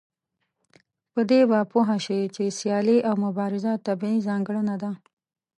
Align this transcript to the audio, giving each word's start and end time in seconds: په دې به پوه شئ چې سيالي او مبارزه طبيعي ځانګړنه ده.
په 1.13 1.21
دې 1.29 1.41
به 1.49 1.59
پوه 1.71 1.93
شئ 2.05 2.21
چې 2.35 2.43
سيالي 2.59 2.97
او 3.09 3.15
مبارزه 3.25 3.71
طبيعي 3.87 4.19
ځانګړنه 4.27 4.75
ده. 4.83 4.91